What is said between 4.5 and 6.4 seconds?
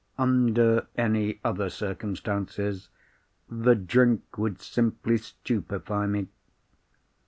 simply stupefy me.